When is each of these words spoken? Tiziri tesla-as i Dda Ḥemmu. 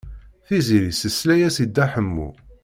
Tiziri 0.45 0.91
tesla-as 0.99 1.57
i 1.63 1.65
Dda 1.67 1.85
Ḥemmu. 1.93 2.29